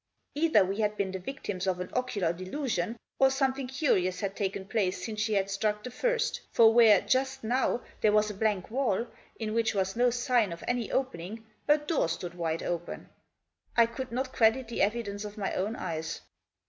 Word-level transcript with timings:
Either 0.33 0.65
we 0.65 0.77
had 0.79 0.97
been 0.97 1.11
the 1.11 1.19
victims 1.19 1.67
of 1.67 1.79
an 1.79 1.91
ocular 1.93 2.33
delusion, 2.33 2.97
or 3.19 3.29
something 3.29 3.67
curious 3.67 4.19
had 4.21 4.35
taken 4.35 4.65
place 4.65 5.05
since 5.05 5.21
she 5.21 5.35
had 5.35 5.47
struck 5.47 5.83
the 5.83 5.91
first, 5.91 6.41
for 6.51 6.73
where, 6.73 7.01
just 7.01 7.43
now, 7.43 7.83
there 8.01 8.11
was 8.11 8.27
a 8.27 8.33
blank 8.33 8.71
wall, 8.71 9.05
in 9.39 9.53
which 9.53 9.75
was 9.75 9.95
no 9.95 10.09
sign 10.09 10.51
of 10.51 10.63
any 10.67 10.91
opening, 10.91 11.45
a 11.67 11.77
door 11.77 12.09
stood 12.09 12.33
wide 12.33 12.63
open. 12.63 13.09
I 13.77 13.85
could 13.85 14.11
not 14.11 14.33
credit 14.33 14.69
the 14.69 14.81
evidence 14.81 15.23
of 15.23 15.37
my 15.37 15.53
own 15.53 15.75
eyes. 15.75 16.21